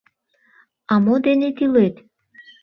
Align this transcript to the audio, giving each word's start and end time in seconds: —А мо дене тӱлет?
—А 0.93 0.95
мо 1.03 1.15
дене 1.25 1.49
тӱлет? 1.57 1.95